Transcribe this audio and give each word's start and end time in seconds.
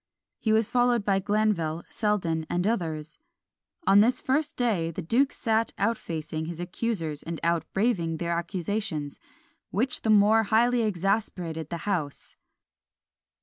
He 0.39 0.51
was 0.51 0.67
followed 0.67 1.05
by 1.05 1.19
Glanville, 1.19 1.83
Selden, 1.91 2.47
and 2.49 2.65
others. 2.65 3.19
On 3.85 3.99
this 3.99 4.19
first 4.19 4.57
day 4.57 4.89
the 4.89 5.03
duke 5.03 5.31
sat 5.31 5.73
out 5.77 5.95
facing 5.95 6.45
his 6.45 6.59
accusers 6.59 7.21
and 7.21 7.39
out 7.43 7.71
braving 7.71 8.17
their 8.17 8.33
accusations, 8.33 9.19
which 9.69 10.01
the 10.01 10.09
more 10.09 10.41
highly 10.45 10.81
exasperated 10.81 11.69
the 11.69 11.85
house. 11.85 12.35